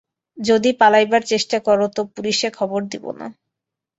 যদি 0.37 0.69
পালাইবার 0.79 1.21
চেষ্টা 1.23 1.57
কর 1.59 1.79
তো 1.89 2.01
পুলিসে 2.13 2.49
খবর 2.57 2.81
দিব 2.91 3.05
না! 3.19 3.27